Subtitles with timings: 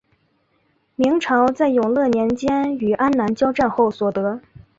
[0.95, 4.41] 明朝在永乐年间与安南交战后所得。